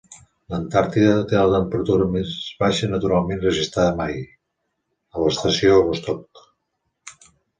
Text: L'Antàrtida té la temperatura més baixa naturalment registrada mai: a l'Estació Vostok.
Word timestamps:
L'Antàrtida 0.51 1.09
té 1.31 1.35
la 1.41 1.49
temperatura 1.55 2.07
més 2.13 2.31
baixa 2.63 2.89
naturalment 2.93 3.43
registrada 3.45 3.93
mai: 4.01 4.17
a 5.19 5.23
l'Estació 5.25 5.77
Vostok. 5.91 6.43